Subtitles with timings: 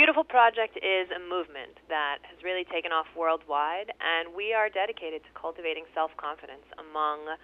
[0.00, 5.20] Beautiful Project is a movement that has really taken off worldwide, and we are dedicated
[5.24, 7.36] to cultivating self confidence among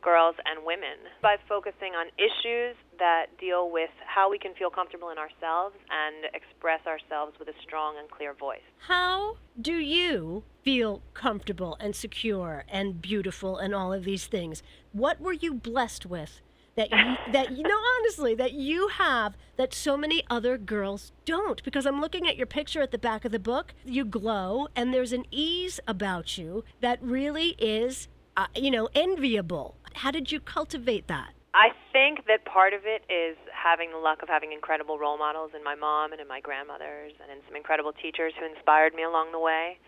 [0.00, 5.10] girls and women by focusing on issues that deal with how we can feel comfortable
[5.10, 8.62] in ourselves and express ourselves with a strong and clear voice.
[8.86, 14.62] How do you feel comfortable and secure and beautiful and all of these things?
[14.92, 16.40] What were you blessed with
[16.76, 21.62] that you, that you know honestly that you have that so many other girls don't.
[21.62, 24.92] Because I'm looking at your picture at the back of the book you glow and
[24.92, 29.76] there's an ease about you that really is uh, you know enviable.
[29.94, 31.32] How did you cultivate that?
[31.54, 35.52] I think that part of it is having the luck of having incredible role models
[35.54, 39.04] in my mom and in my grandmothers and in some incredible teachers who inspired me
[39.04, 39.78] along the way.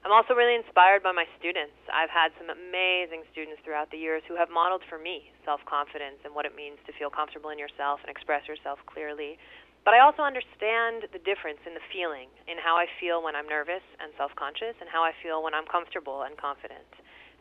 [0.00, 1.76] I'm also really inspired by my students.
[1.92, 6.24] I've had some amazing students throughout the years who have modeled for me self confidence
[6.24, 9.36] and what it means to feel comfortable in yourself and express yourself clearly.
[9.84, 13.48] But I also understand the difference in the feeling, in how I feel when I'm
[13.48, 16.88] nervous and self conscious, and how I feel when I'm comfortable and confident.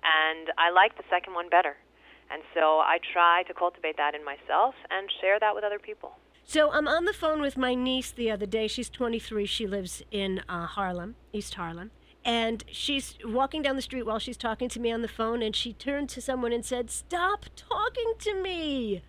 [0.03, 1.79] And I like the second one better.
[2.27, 6.19] And so I try to cultivate that in myself and share that with other people.
[6.43, 8.67] So I'm on the phone with my niece the other day.
[8.67, 9.45] She's 23.
[9.45, 11.91] She lives in uh, Harlem, East Harlem
[12.25, 15.55] and she's walking down the street while she's talking to me on the phone and
[15.55, 19.01] she turned to someone and said stop talking to me.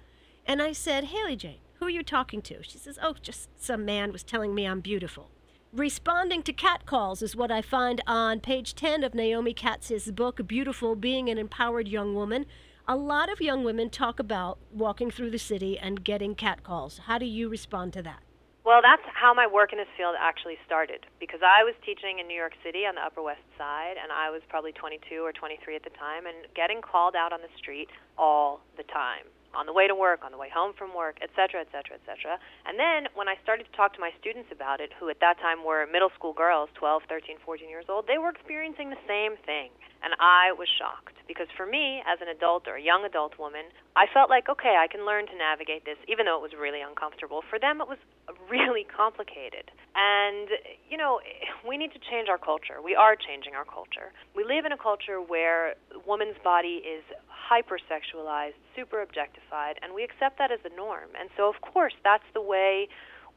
[0.46, 2.62] And i said haley jane who are you talking to?
[2.62, 5.30] She says oh just some man was telling me i'm beautiful.
[5.72, 10.94] Responding to catcalls is what i find on page 10 of naomi katz's book beautiful
[10.94, 12.46] being an empowered young woman.
[12.86, 17.18] A lot of young women talk about walking through the city and getting catcalls how
[17.18, 18.22] do you respond to that
[18.70, 22.30] well, that's how my work in this field actually started because I was teaching in
[22.30, 25.74] New York City on the Upper West Side, and I was probably 22 or 23
[25.74, 29.72] at the time, and getting called out on the street all the time on the
[29.72, 32.38] way to work, on the way home from work, et cetera, et cetera, et cetera.
[32.66, 35.38] And then when I started to talk to my students about it, who at that
[35.38, 39.34] time were middle school girls, 12, 13, 14 years old, they were experiencing the same
[39.46, 39.70] thing.
[40.00, 43.68] And I was shocked because for me, as an adult or a young adult woman,
[43.94, 46.80] I felt like, okay, I can learn to navigate this, even though it was really
[46.80, 47.44] uncomfortable.
[47.50, 48.00] For them, it was
[48.50, 49.68] really complicated.
[49.94, 50.48] And,
[50.88, 51.20] you know,
[51.68, 52.80] we need to change our culture.
[52.82, 54.10] We are changing our culture.
[54.34, 57.04] We live in a culture where woman's body is
[57.50, 61.10] hypersexualized, super objectified, and we accept that as the norm.
[61.18, 62.88] And so, of course, that's the way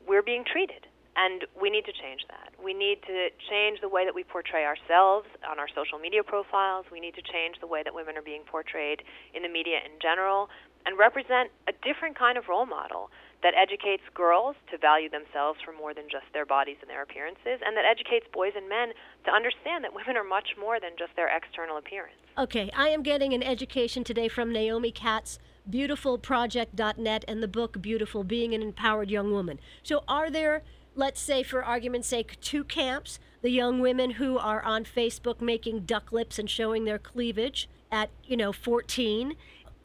[0.08, 0.86] we're being treated.
[1.16, 2.54] And we need to change that.
[2.58, 6.86] We need to change the way that we portray ourselves on our social media profiles.
[6.92, 9.04] We need to change the way that women are being portrayed
[9.34, 10.50] in the media in general
[10.86, 13.10] and represent a different kind of role model
[13.44, 17.60] that educates girls to value themselves for more than just their bodies and their appearances,
[17.66, 18.90] and that educates boys and men
[19.26, 22.18] to understand that women are much more than just their external appearance.
[22.38, 25.40] Okay, I am getting an education today from Naomi Katz,
[25.70, 29.60] beautifulproject.net, and the book Beautiful Being an Empowered Young Woman.
[29.84, 30.64] So, are there
[30.96, 35.82] let's say, for argument's sake, two camps the young women who are on Facebook making
[35.82, 39.34] duck lips and showing their cleavage at, you know, 14,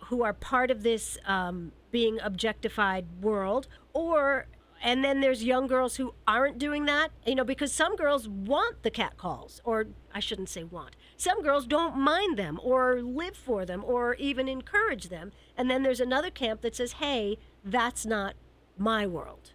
[0.07, 4.47] who are part of this um, being objectified world, or
[4.83, 8.83] and then there's young girls who aren't doing that, you know, because some girls want
[8.85, 10.95] the catcalls, or I shouldn't say want.
[11.17, 15.33] Some girls don't mind them, or live for them, or even encourage them.
[15.57, 18.35] And then there's another camp that says, hey, that's not
[18.77, 19.53] my world.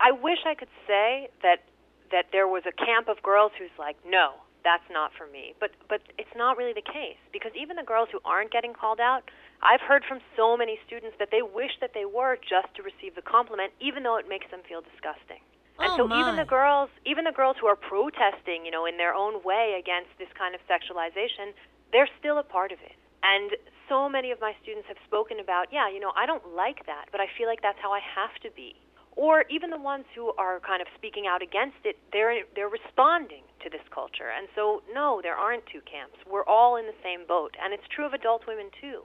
[0.00, 1.64] I wish I could say that
[2.10, 4.32] that there was a camp of girls who's like, no,
[4.64, 5.54] that's not for me.
[5.58, 9.00] But but it's not really the case because even the girls who aren't getting called
[9.00, 9.24] out,
[9.62, 13.14] I've heard from so many students that they wish that they were just to receive
[13.14, 15.42] the compliment, even though it makes them feel disgusting.
[15.80, 16.20] And oh so my.
[16.20, 19.80] even the girls, even the girls who are protesting, you know, in their own way
[19.80, 21.56] against this kind of sexualization,
[21.92, 22.96] they're still a part of it.
[23.22, 23.56] And
[23.88, 27.08] so many of my students have spoken about, yeah, you know, I don't like that,
[27.12, 28.76] but I feel like that's how I have to be
[29.20, 33.44] or even the ones who are kind of speaking out against it, they're they're responding
[33.60, 34.32] to this culture.
[34.32, 36.16] And so no, there aren't two camps.
[36.24, 39.04] We're all in the same boat, and it's true of adult women too.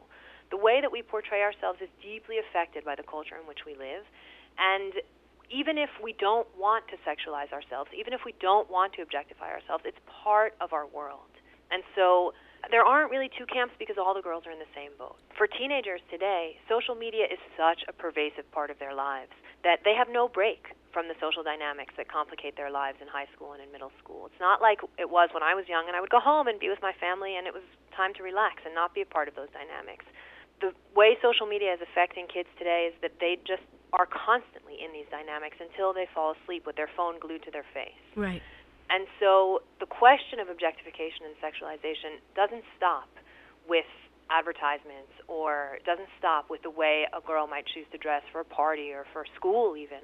[0.56, 3.76] The way that we portray ourselves is deeply affected by the culture in which we
[3.76, 4.08] live,
[4.56, 5.04] and
[5.52, 9.52] even if we don't want to sexualize ourselves, even if we don't want to objectify
[9.52, 11.30] ourselves, it's part of our world.
[11.70, 12.32] And so
[12.72, 15.16] there aren't really two camps because all the girls are in the same boat.
[15.38, 19.34] For teenagers today, social media is such a pervasive part of their lives
[19.64, 23.28] that they have no break from the social dynamics that complicate their lives in high
[23.36, 24.32] school and in middle school.
[24.32, 26.56] It's not like it was when I was young and I would go home and
[26.56, 29.28] be with my family and it was time to relax and not be a part
[29.28, 30.06] of those dynamics.
[30.64, 34.96] The way social media is affecting kids today is that they just are constantly in
[34.96, 38.00] these dynamics until they fall asleep with their phone glued to their face.
[38.16, 38.42] Right.
[38.90, 43.10] And so the question of objectification and sexualization doesn't stop
[43.68, 43.86] with
[44.30, 48.46] advertisements or doesn't stop with the way a girl might choose to dress for a
[48.46, 50.00] party or for school even.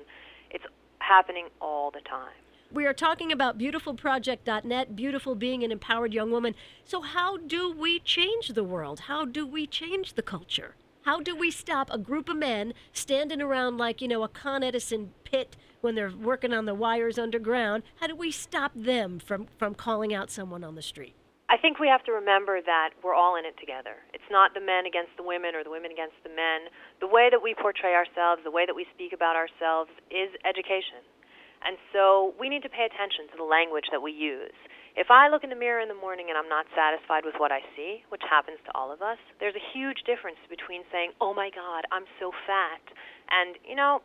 [0.50, 0.64] It's
[1.00, 2.34] happening all the time.
[2.74, 6.56] We are talking about beautifulproject.net, beautiful being an empowered young woman.
[6.86, 9.02] So, how do we change the world?
[9.02, 10.76] How do we change the culture?
[11.04, 14.64] How do we stop a group of men standing around like, you know, a Con
[14.64, 17.84] Edison pit when they're working on the wires underground?
[18.00, 21.16] How do we stop them from, from calling out someone on the street?
[21.50, 24.00] I think we have to remember that we're all in it together.
[24.14, 26.72] It's not the men against the women or the women against the men.
[27.04, 31.04] The way that we portray ourselves, the way that we speak about ourselves is education.
[31.62, 34.56] And so we need to pay attention to the language that we use.
[34.96, 37.52] If I look in the mirror in the morning and I'm not satisfied with what
[37.52, 41.34] I see, which happens to all of us, there's a huge difference between saying, "Oh
[41.34, 42.82] my god, I'm so fat,"
[43.30, 44.02] and, you know,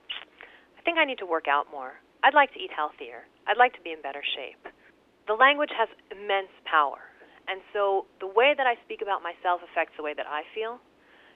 [0.86, 1.98] think I need to work out more.
[2.22, 3.26] I'd like to eat healthier.
[3.50, 4.70] I'd like to be in better shape.
[5.26, 7.02] The language has immense power.
[7.50, 10.78] And so the way that I speak about myself affects the way that I feel,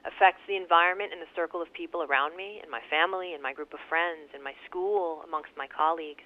[0.06, 3.50] affects the environment and the circle of people around me, in my family, in my
[3.50, 6.25] group of friends, in my school, amongst my colleagues.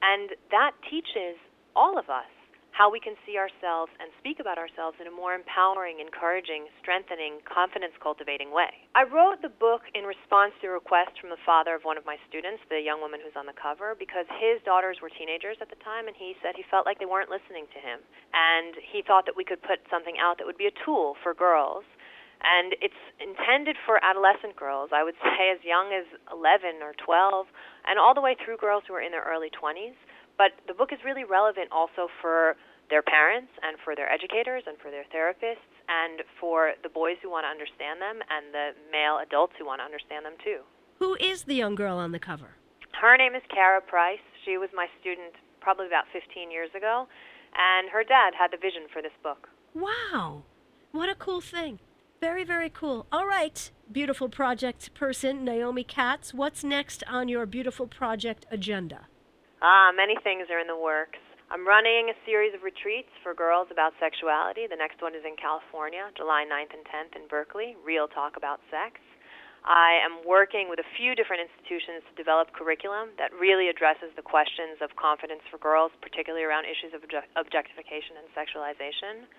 [0.00, 1.36] And that teaches
[1.76, 2.28] all of us
[2.72, 7.44] how we can see ourselves and speak about ourselves in a more empowering, encouraging, strengthening,
[7.44, 8.72] confidence cultivating way.
[8.96, 12.08] I wrote the book in response to a request from the father of one of
[12.08, 15.68] my students, the young woman who's on the cover, because his daughters were teenagers at
[15.68, 18.00] the time and he said he felt like they weren't listening to him.
[18.32, 21.36] And he thought that we could put something out that would be a tool for
[21.36, 21.84] girls
[22.42, 24.90] and it's intended for adolescent girls.
[24.92, 27.46] I would say as young as 11 or 12,
[27.86, 29.94] and all the way through girls who are in their early 20s.
[30.38, 32.56] But the book is really relevant also for
[32.90, 37.30] their parents and for their educators and for their therapists and for the boys who
[37.30, 40.60] want to understand them and the male adults who want to understand them too.
[40.98, 42.56] Who is the young girl on the cover?
[43.00, 44.22] Her name is Kara Price.
[44.44, 47.08] She was my student probably about 15 years ago,
[47.56, 49.48] and her dad had the vision for this book.
[49.74, 50.42] Wow.
[50.90, 51.78] What a cool thing.
[52.20, 53.06] Very, very cool.
[53.10, 59.06] All right, beautiful project person, Naomi Katz, what's next on your beautiful project agenda?
[59.62, 61.22] Ah, many things are in the works.
[61.46, 64.66] I'm running a series of retreats for girls about sexuality.
[64.66, 68.58] The next one is in California, July 9th and 10th in Berkeley, Real Talk About
[68.74, 68.98] Sex.
[69.62, 74.26] I am working with a few different institutions to develop curriculum that really addresses the
[74.26, 77.06] questions of confidence for girls, particularly around issues of
[77.38, 79.30] objectification and sexualization.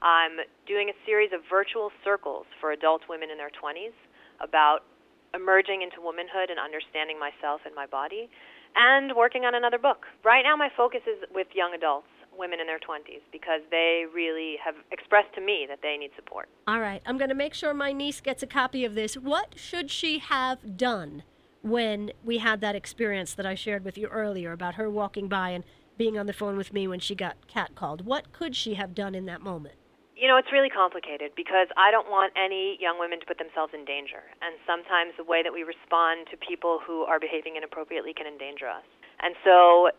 [0.00, 3.92] I'm doing a series of virtual circles for adult women in their 20s
[4.40, 4.88] about
[5.36, 8.32] emerging into womanhood and understanding myself and my body
[8.76, 10.06] and working on another book.
[10.24, 14.56] Right now, my focus is with young adults, women in their 20s, because they really
[14.64, 16.48] have expressed to me that they need support.
[16.66, 19.14] All right, I'm going to make sure my niece gets a copy of this.
[19.14, 21.22] What should she have done
[21.62, 25.50] when we had that experience that I shared with you earlier about her walking by
[25.50, 25.64] and
[25.96, 28.02] being on the phone with me when she got catcalled?
[28.02, 29.74] What could she have done in that moment?
[30.18, 33.70] You know, it's really complicated because I don't want any young women to put themselves
[33.70, 34.26] in danger.
[34.42, 38.66] And sometimes the way that we respond to people who are behaving inappropriately can endanger
[38.66, 38.82] us.
[39.22, 39.94] And so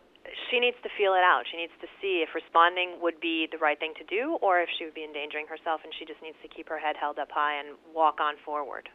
[0.52, 1.48] she needs to feel it out.
[1.48, 4.68] She needs to see if responding would be the right thing to do or if
[4.76, 7.32] she would be endangering herself, and she just needs to keep her head held up
[7.32, 8.92] high and walk on forward.